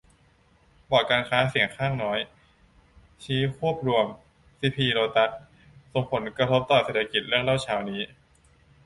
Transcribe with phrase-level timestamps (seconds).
[0.89, 2.19] บอร์ดการค้าเสียงข้างน้อย
[3.23, 4.05] ชี้ควบรวม
[4.59, 5.29] ซีพี-โลตัส
[5.91, 8.01] ส่งผลกระทบต่อเศรษฐกิจ เรื่องเล่าเช้านี้